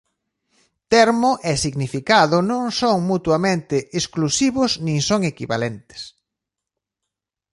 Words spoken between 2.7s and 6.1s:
son mutuamente exclusivos nin son equivalentes.